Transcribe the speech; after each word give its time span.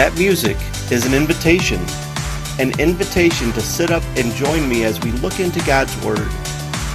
That 0.00 0.16
music 0.16 0.56
is 0.90 1.04
an 1.04 1.12
invitation, 1.12 1.78
an 2.58 2.72
invitation 2.80 3.52
to 3.52 3.60
sit 3.60 3.90
up 3.90 4.02
and 4.16 4.32
join 4.32 4.66
me 4.66 4.84
as 4.84 4.98
we 5.00 5.10
look 5.10 5.40
into 5.40 5.62
God's 5.66 5.94
Word. 6.02 6.26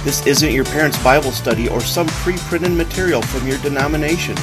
This 0.02 0.26
isn't 0.26 0.50
your 0.50 0.64
parents' 0.64 1.00
Bible 1.04 1.30
study 1.30 1.68
or 1.68 1.80
some 1.80 2.08
pre 2.08 2.36
printed 2.36 2.72
material 2.72 3.22
from 3.22 3.46
your 3.46 3.58
denomination. 3.58 4.34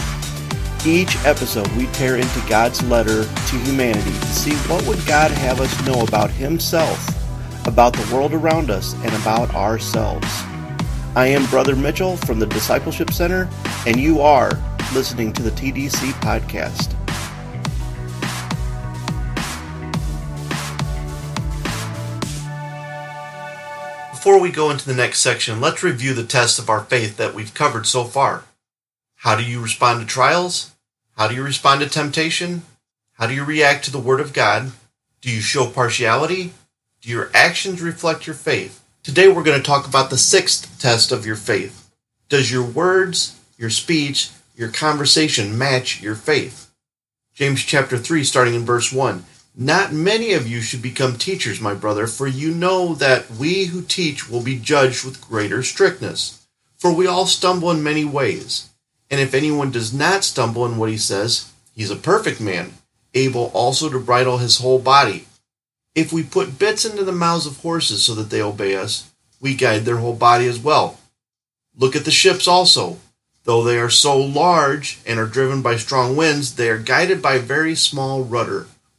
Each 0.86 1.14
episode, 1.26 1.68
we 1.74 1.88
tear 1.88 2.16
into 2.16 2.42
God's 2.48 2.82
letter 2.84 3.26
to 3.26 3.56
humanity 3.66 4.14
to 4.14 4.28
see 4.28 4.56
what 4.72 4.88
would 4.88 5.06
God 5.06 5.30
have 5.32 5.60
us 5.60 5.86
know 5.86 6.00
about 6.00 6.32
Himself, 6.32 7.06
about 7.68 7.92
the 7.92 8.16
world 8.16 8.34
around 8.34 8.72
us, 8.72 8.94
and 9.04 9.14
about 9.16 9.54
ourselves. 9.56 10.42
I 11.18 11.28
am 11.28 11.46
Brother 11.48 11.76
Mitchell 11.76 12.16
from 12.16 12.40
the 12.40 12.48
Discipleship 12.48 13.12
Center, 13.12 13.50
and 13.86 14.00
you 14.00 14.22
are 14.22 14.54
listening 14.94 15.34
to 15.34 15.42
the 15.42 15.52
TDC 15.52 16.14
podcast. 16.22 16.98
Before 24.24 24.40
we 24.40 24.52
go 24.52 24.72
into 24.72 24.86
the 24.86 24.96
next 24.96 25.20
section, 25.20 25.60
let's 25.60 25.84
review 25.84 26.14
the 26.14 26.24
tests 26.24 26.58
of 26.58 26.70
our 26.70 26.86
faith 26.86 27.18
that 27.18 27.34
we've 27.34 27.54
covered 27.54 27.86
so 27.86 28.06
far. 28.06 28.46
How 29.16 29.36
do 29.36 29.44
you 29.44 29.60
respond 29.60 30.00
to 30.00 30.06
trials? 30.06 30.72
How 31.18 31.28
do 31.28 31.36
you 31.36 31.44
respond 31.44 31.82
to 31.82 31.90
temptation? 31.90 32.62
How 33.16 33.28
do 33.28 33.34
you 33.34 33.44
react 33.44 33.84
to 33.84 33.92
the 33.92 34.00
Word 34.00 34.22
of 34.22 34.32
God? 34.32 34.72
Do 35.20 35.30
you 35.30 35.42
show 35.42 35.70
partiality? 35.70 36.54
Do 37.02 37.10
your 37.10 37.32
actions 37.34 37.82
reflect 37.82 38.26
your 38.26 38.34
faith? 38.34 38.82
Today 39.04 39.28
we're 39.28 39.44
going 39.44 39.60
to 39.60 39.68
talk 39.68 39.86
about 39.86 40.10
the 40.10 40.18
sixth 40.18 40.80
test 40.80 41.12
of 41.12 41.26
your 41.26 41.36
faith. 41.36 41.92
Does 42.30 42.50
your 42.50 42.64
words, 42.64 43.38
your 43.58 43.70
speech, 43.70 44.30
your 44.56 44.70
conversation 44.70 45.58
match 45.58 46.02
your 46.02 46.16
faith? 46.16 46.72
James 47.34 47.62
chapter 47.62 47.98
3, 47.98 48.24
starting 48.24 48.54
in 48.54 48.64
verse 48.64 48.90
1. 48.90 49.26
Not 49.56 49.94
many 49.94 50.34
of 50.34 50.48
you 50.48 50.62
should 50.62 50.82
become 50.82 51.16
teachers, 51.16 51.62
my 51.62 51.76
brother, 51.76 52.08
for 52.08 52.26
you 52.26 52.56
know 52.56 52.96
that 52.96 53.30
we 53.30 53.66
who 53.66 53.84
teach 53.84 54.28
will 54.28 54.42
be 54.42 54.58
judged 54.58 55.06
with 55.06 55.22
greater 55.22 55.62
strictness. 55.62 56.44
For 56.80 56.92
we 56.92 57.06
all 57.06 57.28
stumble 57.28 57.70
in 57.70 57.84
many 57.84 58.04
ways. 58.04 58.70
And 59.12 59.22
if 59.22 59.36
anyone 59.36 59.70
does 59.70 59.94
not 59.94 60.24
stumble 60.24 60.66
in 60.66 60.78
what 60.78 60.90
he 60.90 60.98
says, 60.98 61.52
he 61.76 61.84
is 61.84 61.92
a 61.92 61.96
perfect 61.96 62.42
man, 62.42 62.74
able 63.14 63.52
also 63.54 63.92
to 63.92 64.00
bridle 64.00 64.40
his 64.40 64.58
whole 64.58 64.80
body. 64.80 65.28
If 65.94 66.12
we 66.12 66.24
put 66.24 66.58
bits 66.58 66.84
into 66.84 67.04
the 67.04 67.12
mouths 67.12 67.46
of 67.46 67.58
horses 67.58 68.04
so 68.04 68.16
that 68.16 68.32
they 68.32 68.42
obey 68.42 68.76
us, 68.76 69.12
we 69.40 69.54
guide 69.54 69.86
their 69.86 69.98
whole 69.98 70.16
body 70.16 70.48
as 70.48 70.58
well. 70.58 71.00
Look 71.78 71.96
at 71.96 72.06
the 72.06 72.12
ships 72.12 72.48
also. 72.48 72.98
Though 73.44 73.64
they 73.64 73.78
are 73.78 73.90
so 73.90 74.18
large 74.18 74.98
and 75.06 75.20
are 75.20 75.28
driven 75.28 75.62
by 75.62 75.76
strong 75.76 76.16
winds, 76.16 76.56
they 76.56 76.70
are 76.70 76.80
guided 76.80 77.22
by 77.22 77.36
a 77.36 77.40
very 77.40 77.76
small 77.76 78.24
rudder 78.24 78.66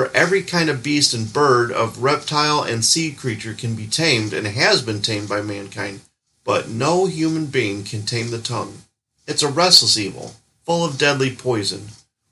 For 0.00 0.10
every 0.14 0.42
kind 0.42 0.70
of 0.70 0.82
beast 0.82 1.12
and 1.12 1.30
bird, 1.30 1.70
of 1.70 2.02
reptile 2.02 2.62
and 2.62 2.82
sea 2.82 3.12
creature 3.12 3.52
can 3.52 3.74
be 3.74 3.86
tamed 3.86 4.32
and 4.32 4.46
has 4.46 4.80
been 4.80 5.02
tamed 5.02 5.28
by 5.28 5.42
mankind, 5.42 6.00
but 6.42 6.70
no 6.70 7.04
human 7.04 7.44
being 7.44 7.84
can 7.84 8.06
tame 8.06 8.30
the 8.30 8.38
tongue. 8.38 8.78
It's 9.26 9.42
a 9.42 9.48
restless 9.52 9.98
evil, 9.98 10.36
full 10.64 10.86
of 10.86 10.96
deadly 10.96 11.36
poison. 11.36 11.88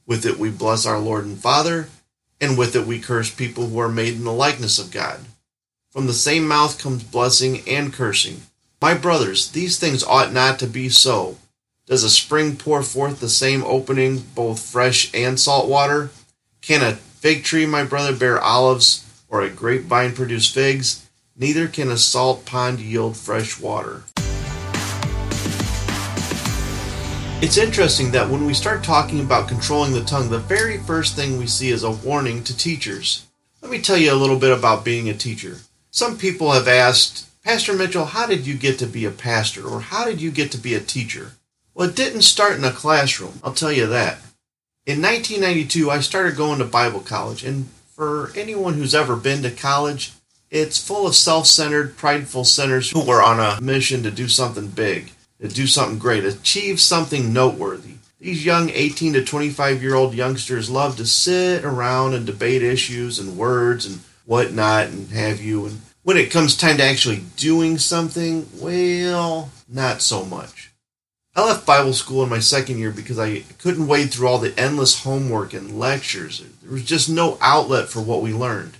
With 0.06 0.24
it 0.24 0.38
we 0.38 0.48
bless 0.48 0.86
our 0.86 0.98
Lord 0.98 1.26
and 1.26 1.38
Father, 1.38 1.90
and 2.40 2.56
with 2.56 2.74
it 2.74 2.86
we 2.86 3.00
curse 3.00 3.30
people 3.30 3.66
who 3.66 3.78
are 3.80 3.90
made 3.90 4.14
in 4.14 4.24
the 4.24 4.32
likeness 4.32 4.78
of 4.78 4.90
God. 4.90 5.26
From 5.90 6.06
the 6.06 6.14
same 6.14 6.48
mouth 6.48 6.80
comes 6.80 7.02
blessing 7.02 7.68
and 7.68 7.92
cursing. 7.92 8.44
My 8.80 8.94
brothers, 8.94 9.50
these 9.50 9.78
things 9.78 10.02
ought 10.02 10.32
not 10.32 10.58
to 10.60 10.66
be 10.66 10.88
so. 10.88 11.36
Does 11.84 12.02
a 12.02 12.08
spring 12.08 12.56
pour 12.56 12.82
forth 12.82 13.20
the 13.20 13.28
same 13.28 13.62
opening, 13.64 14.20
both 14.34 14.58
fresh 14.58 15.12
and 15.12 15.38
salt 15.38 15.68
water? 15.68 16.08
Can 16.62 16.82
a 16.82 16.98
Fig 17.28 17.44
tree, 17.44 17.66
my 17.66 17.84
brother, 17.84 18.16
bear 18.16 18.40
olives, 18.40 19.04
or 19.28 19.42
a 19.42 19.50
grapevine 19.50 20.14
produce 20.14 20.50
figs. 20.50 21.06
Neither 21.36 21.68
can 21.68 21.90
a 21.90 21.98
salt 21.98 22.46
pond 22.46 22.80
yield 22.80 23.18
fresh 23.18 23.60
water. 23.60 24.04
It's 27.42 27.58
interesting 27.58 28.12
that 28.12 28.30
when 28.30 28.46
we 28.46 28.54
start 28.54 28.82
talking 28.82 29.20
about 29.20 29.46
controlling 29.46 29.92
the 29.92 30.04
tongue, 30.04 30.30
the 30.30 30.38
very 30.38 30.78
first 30.78 31.16
thing 31.16 31.36
we 31.36 31.46
see 31.46 31.68
is 31.68 31.84
a 31.84 31.90
warning 31.90 32.42
to 32.44 32.56
teachers. 32.56 33.26
Let 33.60 33.70
me 33.70 33.82
tell 33.82 33.98
you 33.98 34.10
a 34.10 34.16
little 34.16 34.38
bit 34.38 34.56
about 34.56 34.82
being 34.82 35.10
a 35.10 35.14
teacher. 35.14 35.58
Some 35.90 36.16
people 36.16 36.52
have 36.52 36.66
asked, 36.66 37.26
Pastor 37.44 37.74
Mitchell, 37.74 38.06
how 38.06 38.26
did 38.26 38.46
you 38.46 38.54
get 38.54 38.78
to 38.78 38.86
be 38.86 39.04
a 39.04 39.10
pastor? 39.10 39.68
Or 39.68 39.82
how 39.82 40.06
did 40.06 40.22
you 40.22 40.30
get 40.30 40.50
to 40.52 40.58
be 40.58 40.74
a 40.74 40.80
teacher? 40.80 41.32
Well, 41.74 41.90
it 41.90 41.94
didn't 41.94 42.22
start 42.22 42.56
in 42.56 42.64
a 42.64 42.70
classroom, 42.70 43.38
I'll 43.44 43.52
tell 43.52 43.70
you 43.70 43.86
that. 43.86 44.18
In 44.88 45.02
1992, 45.02 45.90
I 45.90 46.00
started 46.00 46.34
going 46.34 46.60
to 46.60 46.64
Bible 46.64 47.00
college, 47.00 47.44
and 47.44 47.68
for 47.94 48.32
anyone 48.34 48.72
who's 48.72 48.94
ever 48.94 49.16
been 49.16 49.42
to 49.42 49.50
college, 49.50 50.12
it's 50.50 50.82
full 50.82 51.06
of 51.06 51.14
self 51.14 51.46
centered, 51.46 51.98
prideful 51.98 52.44
sinners 52.44 52.90
who 52.90 53.02
are 53.10 53.22
on 53.22 53.38
a 53.38 53.60
mission 53.60 54.02
to 54.04 54.10
do 54.10 54.28
something 54.28 54.68
big, 54.68 55.12
to 55.42 55.48
do 55.48 55.66
something 55.66 55.98
great, 55.98 56.24
achieve 56.24 56.80
something 56.80 57.34
noteworthy. 57.34 57.96
These 58.18 58.46
young 58.46 58.70
18 58.70 59.12
to 59.12 59.24
25 59.26 59.82
year 59.82 59.94
old 59.94 60.14
youngsters 60.14 60.70
love 60.70 60.96
to 60.96 61.04
sit 61.04 61.66
around 61.66 62.14
and 62.14 62.24
debate 62.24 62.62
issues 62.62 63.18
and 63.18 63.36
words 63.36 63.84
and 63.84 64.00
whatnot 64.24 64.86
and 64.86 65.10
have 65.10 65.38
you. 65.38 65.66
And 65.66 65.82
when 66.02 66.16
it 66.16 66.30
comes 66.30 66.56
time 66.56 66.78
to 66.78 66.82
actually 66.82 67.24
doing 67.36 67.76
something, 67.76 68.48
well, 68.54 69.50
not 69.68 70.00
so 70.00 70.24
much. 70.24 70.72
I 71.38 71.44
left 71.44 71.66
Bible 71.66 71.92
school 71.92 72.24
in 72.24 72.30
my 72.30 72.40
second 72.40 72.78
year 72.78 72.90
because 72.90 73.16
I 73.16 73.44
couldn't 73.58 73.86
wade 73.86 74.10
through 74.10 74.26
all 74.26 74.38
the 74.38 74.58
endless 74.58 75.04
homework 75.04 75.54
and 75.54 75.78
lectures. 75.78 76.42
There 76.60 76.72
was 76.72 76.82
just 76.82 77.08
no 77.08 77.38
outlet 77.40 77.88
for 77.88 78.00
what 78.00 78.22
we 78.22 78.32
learned. 78.32 78.78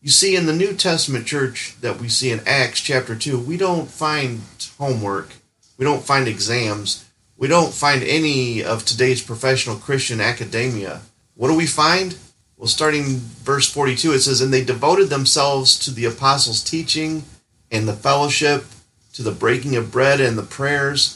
You 0.00 0.10
see, 0.10 0.36
in 0.36 0.46
the 0.46 0.54
New 0.54 0.72
Testament 0.74 1.26
church 1.26 1.74
that 1.80 2.00
we 2.00 2.08
see 2.08 2.30
in 2.30 2.46
Acts 2.46 2.80
chapter 2.80 3.16
2, 3.16 3.40
we 3.40 3.56
don't 3.56 3.90
find 3.90 4.42
homework, 4.78 5.30
we 5.78 5.84
don't 5.84 6.04
find 6.04 6.28
exams, 6.28 7.06
we 7.36 7.48
don't 7.48 7.74
find 7.74 8.04
any 8.04 8.62
of 8.62 8.84
today's 8.84 9.20
professional 9.20 9.74
Christian 9.74 10.20
academia. 10.20 11.00
What 11.34 11.48
do 11.48 11.56
we 11.56 11.66
find? 11.66 12.16
Well, 12.56 12.68
starting 12.68 13.16
verse 13.16 13.68
42, 13.68 14.12
it 14.12 14.20
says, 14.20 14.40
And 14.40 14.54
they 14.54 14.64
devoted 14.64 15.08
themselves 15.08 15.76
to 15.80 15.90
the 15.90 16.04
apostles' 16.04 16.62
teaching 16.62 17.24
and 17.72 17.88
the 17.88 17.94
fellowship, 17.94 18.66
to 19.14 19.24
the 19.24 19.32
breaking 19.32 19.74
of 19.74 19.90
bread 19.90 20.20
and 20.20 20.38
the 20.38 20.44
prayers 20.44 21.15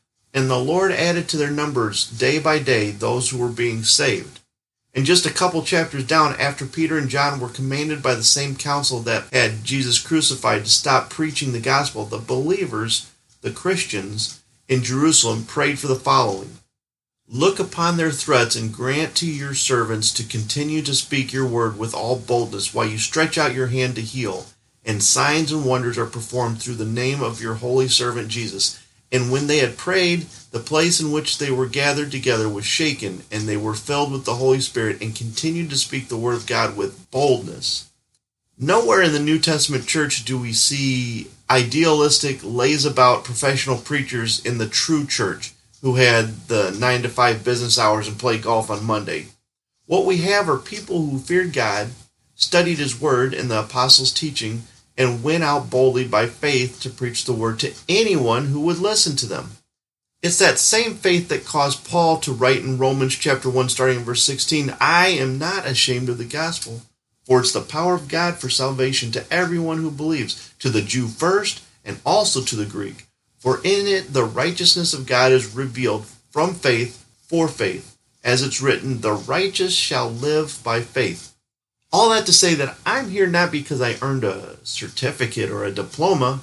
And 0.33 0.49
the 0.49 0.59
Lord 0.59 0.91
added 0.91 1.27
to 1.29 1.37
their 1.37 1.51
numbers 1.51 2.09
day 2.09 2.39
by 2.39 2.59
day 2.59 2.91
those 2.91 3.29
who 3.29 3.37
were 3.37 3.49
being 3.49 3.83
saved. 3.83 4.39
And 4.93 5.05
just 5.05 5.25
a 5.25 5.31
couple 5.31 5.63
chapters 5.63 6.05
down, 6.05 6.35
after 6.39 6.65
Peter 6.65 6.97
and 6.97 7.09
John 7.09 7.39
were 7.39 7.49
commanded 7.49 8.03
by 8.03 8.13
the 8.15 8.23
same 8.23 8.55
council 8.55 8.99
that 9.01 9.31
had 9.31 9.63
Jesus 9.63 9.99
crucified 9.99 10.65
to 10.65 10.69
stop 10.69 11.09
preaching 11.09 11.53
the 11.53 11.61
gospel, 11.61 12.05
the 12.05 12.17
believers, 12.17 13.09
the 13.41 13.51
Christians 13.51 14.41
in 14.67 14.83
Jerusalem, 14.83 15.45
prayed 15.45 15.79
for 15.79 15.87
the 15.87 15.95
following 15.95 16.57
Look 17.33 17.59
upon 17.59 17.95
their 17.95 18.11
threats 18.11 18.57
and 18.57 18.73
grant 18.73 19.15
to 19.15 19.25
your 19.25 19.53
servants 19.53 20.11
to 20.13 20.23
continue 20.23 20.81
to 20.81 20.93
speak 20.93 21.31
your 21.31 21.47
word 21.47 21.79
with 21.79 21.93
all 21.93 22.17
boldness 22.17 22.73
while 22.73 22.85
you 22.85 22.97
stretch 22.97 23.37
out 23.37 23.55
your 23.55 23.67
hand 23.67 23.95
to 23.95 24.01
heal, 24.01 24.47
and 24.83 25.01
signs 25.01 25.53
and 25.53 25.63
wonders 25.63 25.97
are 25.97 26.05
performed 26.05 26.61
through 26.61 26.75
the 26.75 26.85
name 26.85 27.23
of 27.23 27.41
your 27.41 27.53
holy 27.53 27.87
servant 27.87 28.27
Jesus. 28.27 28.85
And 29.11 29.31
when 29.31 29.47
they 29.47 29.57
had 29.57 29.77
prayed, 29.77 30.27
the 30.51 30.59
place 30.59 31.01
in 31.01 31.11
which 31.11 31.37
they 31.37 31.51
were 31.51 31.65
gathered 31.65 32.11
together 32.11 32.47
was 32.47 32.65
shaken, 32.65 33.23
and 33.31 33.47
they 33.47 33.57
were 33.57 33.73
filled 33.73 34.11
with 34.11 34.25
the 34.25 34.35
Holy 34.35 34.61
Spirit 34.61 35.01
and 35.01 35.15
continued 35.15 35.69
to 35.69 35.77
speak 35.77 36.07
the 36.07 36.17
word 36.17 36.35
of 36.35 36.47
God 36.47 36.77
with 36.77 37.09
boldness. 37.11 37.89
Nowhere 38.57 39.01
in 39.01 39.11
the 39.11 39.19
New 39.19 39.39
Testament 39.39 39.87
church 39.87 40.23
do 40.23 40.39
we 40.39 40.53
see 40.53 41.27
idealistic, 41.49 42.39
lays 42.43 42.85
about 42.85 43.25
professional 43.25 43.77
preachers 43.77 44.39
in 44.45 44.57
the 44.59 44.67
true 44.67 45.05
church. 45.05 45.53
who 45.81 45.95
had 45.95 46.47
the 46.47 46.75
9 46.79 47.01
to 47.03 47.09
5 47.09 47.43
business 47.43 47.79
hours 47.79 48.07
and 48.07 48.19
played 48.19 48.43
golf 48.43 48.69
on 48.69 48.85
Monday. 48.85 49.27
What 49.87 50.05
we 50.05 50.17
have 50.17 50.47
are 50.47 50.57
people 50.57 51.05
who 51.05 51.19
feared 51.19 51.53
God, 51.53 51.89
studied 52.35 52.77
His 52.77 52.99
Word 52.99 53.33
and 53.33 53.49
the 53.49 53.59
Apostles' 53.59 54.13
teaching, 54.13 54.63
and 54.97 55.23
went 55.23 55.43
out 55.43 55.69
boldly 55.69 56.07
by 56.07 56.27
faith 56.27 56.79
to 56.81 56.89
preach 56.89 57.25
the 57.25 57.33
Word 57.33 57.59
to 57.59 57.73
anyone 57.87 58.47
who 58.47 58.61
would 58.61 58.79
listen 58.79 59.15
to 59.17 59.25
them. 59.25 59.51
It's 60.21 60.37
that 60.37 60.59
same 60.59 60.93
faith 60.93 61.29
that 61.29 61.45
caused 61.45 61.89
Paul 61.89 62.17
to 62.19 62.31
write 62.31 62.59
in 62.59 62.77
Romans 62.77 63.15
chapter 63.15 63.49
1 63.49 63.69
starting 63.69 63.99
in 63.99 64.03
verse 64.03 64.23
16, 64.23 64.75
I 64.79 65.07
am 65.07 65.39
not 65.39 65.65
ashamed 65.65 66.09
of 66.09 66.19
the 66.19 66.25
gospel, 66.25 66.81
for 67.25 67.39
it's 67.39 67.51
the 67.51 67.61
power 67.61 67.95
of 67.95 68.07
God 68.07 68.37
for 68.37 68.49
salvation 68.49 69.11
to 69.13 69.33
everyone 69.33 69.77
who 69.77 69.89
believes, 69.89 70.53
to 70.59 70.69
the 70.69 70.81
Jew 70.81 71.07
first 71.07 71.63
and 71.83 71.99
also 72.05 72.41
to 72.41 72.55
the 72.55 72.65
Greek. 72.65 73.07
For 73.39 73.57
in 73.63 73.87
it 73.87 74.13
the 74.13 74.23
righteousness 74.23 74.93
of 74.93 75.07
God 75.07 75.31
is 75.31 75.55
revealed 75.55 76.05
from 76.29 76.53
faith 76.53 77.03
for 77.23 77.47
faith, 77.47 77.97
as 78.23 78.43
it's 78.43 78.61
written, 78.61 79.01
the 79.01 79.13
righteous 79.13 79.73
shall 79.73 80.11
live 80.11 80.59
by 80.63 80.81
faith. 80.81 81.30
All 81.93 82.09
that 82.11 82.25
to 82.27 82.33
say 82.33 82.53
that 82.53 82.77
I'm 82.85 83.09
here 83.09 83.27
not 83.27 83.51
because 83.51 83.81
I 83.81 83.97
earned 84.01 84.23
a 84.23 84.55
certificate 84.63 85.49
or 85.49 85.65
a 85.65 85.71
diploma, 85.71 86.39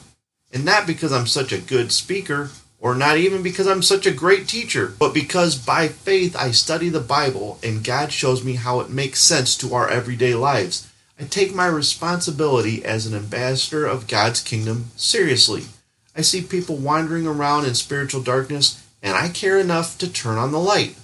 and 0.52 0.64
not 0.64 0.86
because 0.86 1.12
I'm 1.12 1.26
such 1.26 1.52
a 1.52 1.58
good 1.58 1.90
speaker 1.90 2.50
or 2.80 2.94
not 2.94 3.16
even 3.16 3.42
because 3.42 3.66
I'm 3.66 3.82
such 3.82 4.06
a 4.06 4.12
great 4.12 4.46
teacher, 4.46 4.92
but 4.98 5.12
because 5.12 5.56
by 5.56 5.88
faith 5.88 6.36
I 6.36 6.52
study 6.52 6.88
the 6.88 7.00
Bible 7.00 7.58
and 7.62 7.82
God 7.82 8.12
shows 8.12 8.44
me 8.44 8.54
how 8.54 8.80
it 8.80 8.90
makes 8.90 9.20
sense 9.20 9.56
to 9.56 9.74
our 9.74 9.88
everyday 9.88 10.34
lives. 10.34 10.88
I 11.18 11.24
take 11.24 11.54
my 11.54 11.66
responsibility 11.66 12.84
as 12.84 13.06
an 13.06 13.14
ambassador 13.14 13.84
of 13.84 14.06
God's 14.06 14.40
kingdom 14.40 14.90
seriously. 14.96 15.64
I 16.14 16.20
see 16.20 16.42
people 16.42 16.76
wandering 16.76 17.26
around 17.26 17.64
in 17.64 17.74
spiritual 17.74 18.22
darkness, 18.22 18.84
and 19.02 19.16
I 19.16 19.28
care 19.28 19.58
enough 19.58 19.98
to 19.98 20.12
turn 20.12 20.38
on 20.38 20.52
the 20.52 20.60
light. 20.60 20.96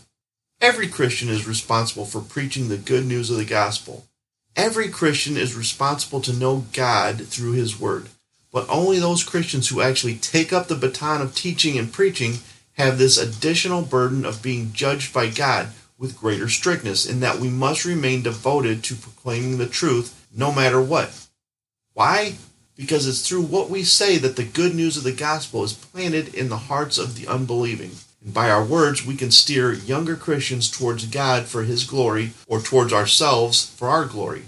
Every 0.61 0.87
Christian 0.87 1.29
is 1.29 1.49
responsible 1.49 2.05
for 2.05 2.21
preaching 2.21 2.69
the 2.69 2.77
good 2.77 3.05
news 3.05 3.31
of 3.31 3.37
the 3.37 3.45
gospel. 3.45 4.07
Every 4.57 4.89
Christian 4.89 5.37
is 5.37 5.57
responsible 5.57 6.21
to 6.21 6.33
know 6.33 6.67
God 6.73 7.27
through 7.27 7.53
His 7.53 7.79
Word. 7.79 8.09
But 8.53 8.69
only 8.69 9.01
those 9.01 9.25
Christians 9.25 9.69
who 9.69 9.81
actually 9.81 10.15
take 10.15 10.53
up 10.53 10.69
the 10.69 10.77
baton 10.77 11.21
of 11.21 11.35
teaching 11.35 11.77
and 11.77 11.93
preaching 11.93 12.35
have 12.75 12.97
this 12.97 13.19
additional 13.19 13.83
burden 13.83 14.25
of 14.25 14.43
being 14.43 14.73
judged 14.73 15.13
by 15.13 15.29
God 15.29 15.69
with 15.99 16.17
greater 16.17 16.49
strictness, 16.49 17.05
in 17.05 17.21
that 17.21 17.39
we 17.39 17.49
must 17.49 17.85
remain 17.85 18.23
devoted 18.23 18.85
to 18.85 18.95
proclaiming 18.95 19.59
the 19.59 19.67
truth 19.67 20.27
no 20.37 20.53
matter 20.53 20.81
what. 20.81 21.27
Why? 21.95 22.35
Because 22.77 23.07
it's 23.09 23.27
through 23.27 23.43
what 23.43 23.71
we 23.71 23.83
say 23.83 24.19
that 24.19 24.37
the 24.37 24.45
good 24.45 24.75
news 24.75 24.97
of 24.97 25.05
the 25.05 25.13
gospel 25.13 25.65
is 25.65 25.73
planted 25.73 26.35
in 26.35 26.49
the 26.49 26.57
hearts 26.57 26.99
of 26.99 27.17
the 27.17 27.27
unbelieving. 27.27 27.93
And 28.25 28.33
by 28.33 28.51
our 28.51 28.65
words, 28.65 29.05
we 29.05 29.17
can 29.17 29.31
steer 29.31 29.73
younger 29.73 30.17
Christians 30.17 30.71
towards 30.71 31.07
God 31.07 31.45
for 31.45 31.63
His 31.63 31.85
glory 31.85 32.33
or 32.47 32.61
towards 32.61 32.93
ourselves 32.93 33.67
for 33.67 33.89
our 33.89 34.07
glory. 34.07 34.45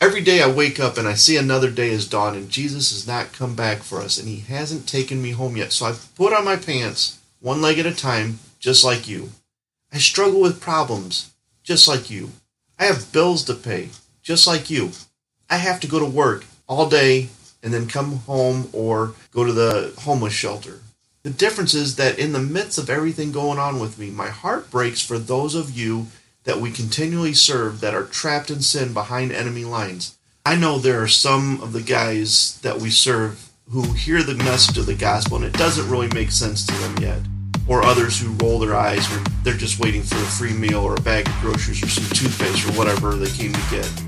Every 0.00 0.20
day 0.20 0.42
I 0.42 0.48
wake 0.48 0.78
up 0.78 0.96
and 0.96 1.08
I 1.08 1.14
see 1.14 1.36
another 1.36 1.70
day 1.70 1.88
is 1.90 2.06
dawn 2.06 2.36
and 2.36 2.48
Jesus 2.48 2.92
has 2.92 3.06
not 3.06 3.32
come 3.32 3.56
back 3.56 3.78
for 3.78 4.00
us 4.00 4.16
and 4.16 4.28
he 4.28 4.40
hasn't 4.40 4.86
taken 4.86 5.20
me 5.20 5.32
home 5.32 5.56
yet. 5.56 5.72
So 5.72 5.86
I 5.86 5.96
put 6.14 6.32
on 6.32 6.44
my 6.44 6.54
pants 6.54 7.18
one 7.40 7.60
leg 7.60 7.80
at 7.80 7.86
a 7.86 7.94
time, 7.94 8.38
just 8.60 8.84
like 8.84 9.08
you. 9.08 9.30
I 9.92 9.98
struggle 9.98 10.40
with 10.40 10.60
problems, 10.60 11.32
just 11.64 11.88
like 11.88 12.10
you. 12.10 12.30
I 12.78 12.84
have 12.84 13.12
bills 13.12 13.42
to 13.46 13.54
pay, 13.54 13.88
just 14.22 14.46
like 14.46 14.70
you. 14.70 14.92
I 15.50 15.56
have 15.56 15.80
to 15.80 15.88
go 15.88 15.98
to 15.98 16.06
work 16.06 16.44
all 16.68 16.88
day 16.88 17.30
and 17.60 17.74
then 17.74 17.88
come 17.88 18.18
home 18.18 18.68
or 18.72 19.14
go 19.32 19.44
to 19.44 19.52
the 19.52 19.94
homeless 20.02 20.32
shelter. 20.32 20.80
The 21.24 21.30
difference 21.30 21.74
is 21.74 21.96
that 21.96 22.18
in 22.18 22.32
the 22.32 22.38
midst 22.38 22.78
of 22.78 22.88
everything 22.88 23.32
going 23.32 23.58
on 23.58 23.80
with 23.80 23.98
me, 23.98 24.10
my 24.10 24.28
heart 24.28 24.70
breaks 24.70 25.02
for 25.02 25.18
those 25.18 25.54
of 25.54 25.76
you 25.76 26.06
that 26.44 26.60
we 26.60 26.70
continually 26.70 27.34
serve 27.34 27.80
that 27.80 27.94
are 27.94 28.04
trapped 28.04 28.50
in 28.50 28.62
sin 28.62 28.92
behind 28.92 29.32
enemy 29.32 29.64
lines. 29.64 30.16
I 30.46 30.54
know 30.54 30.78
there 30.78 31.02
are 31.02 31.08
some 31.08 31.60
of 31.60 31.72
the 31.72 31.82
guys 31.82 32.58
that 32.62 32.78
we 32.78 32.90
serve 32.90 33.50
who 33.70 33.92
hear 33.92 34.22
the 34.22 34.36
message 34.36 34.78
of 34.78 34.86
the 34.86 34.94
gospel 34.94 35.36
and 35.36 35.44
it 35.44 35.52
doesn't 35.52 35.90
really 35.90 36.08
make 36.14 36.30
sense 36.30 36.64
to 36.64 36.74
them 36.74 36.96
yet. 36.98 37.20
Or 37.66 37.84
others 37.84 38.18
who 38.18 38.32
roll 38.42 38.58
their 38.58 38.74
eyes 38.74 39.04
or 39.14 39.22
they're 39.42 39.54
just 39.54 39.78
waiting 39.78 40.02
for 40.02 40.16
a 40.16 40.20
free 40.20 40.54
meal 40.54 40.80
or 40.80 40.94
a 40.94 41.02
bag 41.02 41.28
of 41.28 41.34
groceries 41.42 41.82
or 41.82 41.88
some 41.88 42.08
toothpaste 42.16 42.66
or 42.66 42.72
whatever 42.72 43.14
they 43.16 43.30
came 43.30 43.52
to 43.52 43.70
get. 43.70 44.07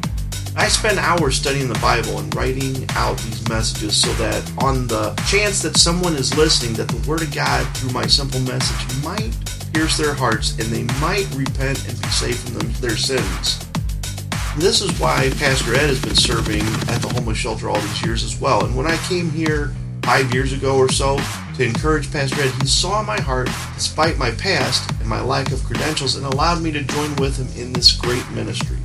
I 0.57 0.67
spend 0.67 0.99
hours 0.99 1.37
studying 1.37 1.69
the 1.69 1.79
Bible 1.79 2.19
and 2.19 2.35
writing 2.35 2.85
out 2.91 3.17
these 3.19 3.49
messages 3.49 3.97
so 3.97 4.13
that 4.15 4.53
on 4.59 4.89
the 4.89 5.15
chance 5.29 5.63
that 5.63 5.77
someone 5.77 6.15
is 6.15 6.37
listening 6.37 6.75
that 6.75 6.89
the 6.89 7.09
Word 7.09 7.23
of 7.23 7.33
God 7.33 7.65
through 7.77 7.93
my 7.93 8.07
simple 8.07 8.41
message 8.41 9.05
might 9.05 9.33
pierce 9.73 9.97
their 9.97 10.13
hearts 10.13 10.59
and 10.59 10.69
they 10.69 10.83
might 11.01 11.29
repent 11.37 11.89
and 11.89 12.01
be 12.03 12.09
saved 12.09 12.41
from 12.41 12.59
them, 12.59 12.73
their 12.81 12.97
sins. 12.97 13.65
This 14.59 14.83
is 14.83 14.99
why 14.99 15.31
Pastor 15.39 15.75
Ed 15.75 15.87
has 15.87 16.03
been 16.03 16.17
serving 16.17 16.63
at 16.93 17.01
the 17.01 17.09
homeless 17.15 17.39
shelter 17.39 17.71
all 17.71 17.81
these 17.81 18.05
years 18.05 18.25
as 18.25 18.41
well. 18.41 18.65
And 18.65 18.77
when 18.77 18.87
I 18.87 18.97
came 19.09 19.31
here 19.31 19.73
five 20.03 20.35
years 20.35 20.53
ago 20.53 20.77
or 20.77 20.91
so 20.91 21.21
to 21.57 21.65
encourage 21.65 22.11
Pastor 22.11 22.43
Ed, 22.43 22.53
he 22.61 22.67
saw 22.67 23.05
my 23.05 23.21
heart 23.21 23.49
despite 23.75 24.19
my 24.19 24.33
past 24.33 24.91
and 24.99 25.07
my 25.09 25.21
lack 25.21 25.53
of 25.53 25.63
credentials 25.63 26.17
and 26.17 26.27
allowed 26.27 26.61
me 26.61 26.73
to 26.73 26.83
join 26.83 27.15
with 27.17 27.37
him 27.37 27.63
in 27.63 27.73
this 27.73 27.93
great 27.93 28.29
ministry. 28.33 28.80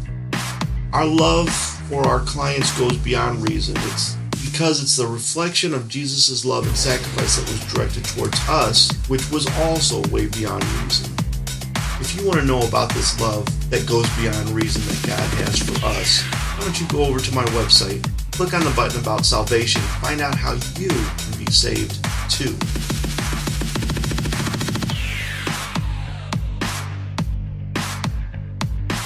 Our 0.96 1.06
love 1.06 1.50
for 1.90 2.08
our 2.08 2.22
clients 2.22 2.72
goes 2.80 2.96
beyond 2.96 3.50
reason. 3.50 3.76
It's 3.80 4.16
because 4.46 4.82
it's 4.82 4.96
the 4.96 5.06
reflection 5.06 5.74
of 5.74 5.90
Jesus' 5.90 6.46
love 6.46 6.66
and 6.66 6.78
sacrifice 6.78 7.36
that 7.36 7.52
was 7.52 7.74
directed 7.74 8.06
towards 8.06 8.40
us, 8.48 8.94
which 9.10 9.30
was 9.30 9.46
also 9.60 10.02
way 10.08 10.28
beyond 10.28 10.64
reason. 10.64 11.14
If 12.00 12.16
you 12.16 12.26
want 12.26 12.40
to 12.40 12.46
know 12.46 12.66
about 12.66 12.94
this 12.94 13.20
love 13.20 13.46
that 13.72 13.86
goes 13.86 14.08
beyond 14.16 14.50
reason 14.52 14.84
that 14.84 15.06
God 15.06 15.30
has 15.44 15.60
for 15.60 15.86
us, 15.86 16.22
why 16.22 16.64
don't 16.64 16.80
you 16.80 16.88
go 16.88 17.04
over 17.04 17.20
to 17.20 17.36
my 17.36 17.44
website, 17.48 18.02
click 18.32 18.54
on 18.54 18.64
the 18.64 18.72
button 18.72 19.02
about 19.02 19.26
salvation, 19.26 19.82
find 20.00 20.22
out 20.22 20.36
how 20.36 20.54
you 20.80 20.88
can 20.88 21.38
be 21.38 21.52
saved 21.52 22.02
too. 22.30 22.56